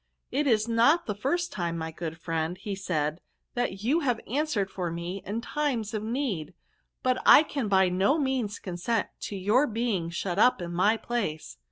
* 0.19 0.21
It 0.31 0.47
is 0.47 0.67
not 0.67 1.05
the 1.05 1.13
first 1.13 1.51
time, 1.51 1.77
my 1.77 1.91
good 1.91 2.17
friend,' 2.19 2.57
said 2.73 3.19
he,' 3.19 3.53
that 3.53 3.83
you 3.83 3.99
have 3.99 4.19
answered 4.27 4.71
for 4.71 4.89
me 4.89 5.21
in 5.27 5.41
times 5.41 5.93
of 5.93 6.01
need, 6.01 6.55
but 7.03 7.21
I 7.23 7.43
can 7.43 7.67
by 7.67 7.87
no 7.89 8.17
means 8.17 8.57
consent 8.57 9.09
to 9.19 9.35
your 9.35 9.67
being 9.67 10.09
shut 10.09 10.39
up 10.39 10.59
in 10.59 10.73
my 10.73 10.97
place.'" 10.97 11.57